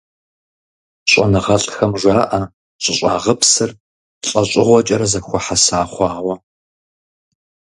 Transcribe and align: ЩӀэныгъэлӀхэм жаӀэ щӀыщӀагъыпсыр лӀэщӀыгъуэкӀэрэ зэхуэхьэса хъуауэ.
ЩӀэныгъэлӀхэм 1.11 1.91
жаӀэ 2.01 2.41
щӀыщӀагъыпсыр 2.81 3.71
лӀэщӀыгъуэкӀэрэ 4.27 5.07
зэхуэхьэса 5.11 5.79
хъуауэ. 5.91 6.35